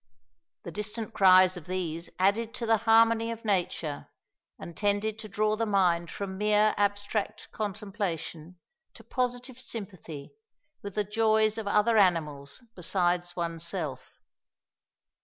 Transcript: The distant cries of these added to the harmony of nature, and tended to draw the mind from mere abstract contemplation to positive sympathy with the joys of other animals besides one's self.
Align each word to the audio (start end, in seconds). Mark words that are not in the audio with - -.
The 0.63 0.71
distant 0.71 1.13
cries 1.13 1.55
of 1.55 1.67
these 1.67 2.09
added 2.17 2.55
to 2.55 2.65
the 2.65 2.77
harmony 2.89 3.29
of 3.31 3.45
nature, 3.45 4.07
and 4.57 4.75
tended 4.75 5.19
to 5.19 5.29
draw 5.29 5.55
the 5.55 5.67
mind 5.67 6.09
from 6.09 6.39
mere 6.39 6.73
abstract 6.75 7.49
contemplation 7.51 8.57
to 8.95 9.03
positive 9.03 9.59
sympathy 9.59 10.33
with 10.81 10.95
the 10.95 11.03
joys 11.03 11.59
of 11.59 11.67
other 11.67 11.99
animals 11.99 12.63
besides 12.73 13.35
one's 13.35 13.67
self. 13.67 14.23